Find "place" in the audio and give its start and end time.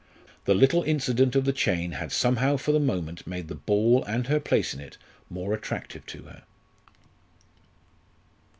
4.39-4.73